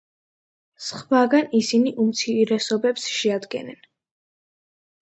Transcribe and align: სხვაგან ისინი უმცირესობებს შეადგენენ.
სხვაგან 0.85 1.53
ისინი 1.59 1.93
უმცირესობებს 2.05 3.07
შეადგენენ. 3.21 3.81